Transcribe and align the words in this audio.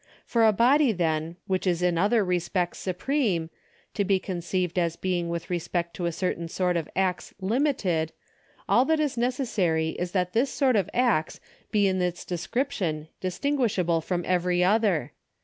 For 0.25 0.47
a 0.47 0.51
body, 0.51 0.91
then, 0.93 1.35
which 1.45 1.67
is 1.67 1.83
in 1.83 1.95
other 1.95 2.25
respects 2.25 2.79
supreme, 2.79 3.51
to 3.93 4.03
be 4.03 4.17
conceived 4.19 4.79
as 4.79 4.95
being 4.95 5.29
with 5.29 5.51
respect 5.51 5.93
to 5.95 6.07
a 6.07 6.11
certain 6.11 6.47
sort 6.47 6.75
of 6.75 6.89
acts 6.95 7.35
limited, 7.39 8.11
all 8.67 8.83
that 8.85 8.99
is 8.99 9.15
necessary 9.15 9.89
is 9.89 10.11
that 10.13 10.33
this 10.33 10.49
sort 10.51 10.75
of 10.75 10.89
acts 10.91 11.39
be 11.69 11.85
in 11.85 12.01
its 12.01 12.25
descrip 12.25 12.71
tion 12.71 13.09
distinguishable 13.19 14.01
from 14.01 14.23
every 14.25 14.63
other. 14.63 15.11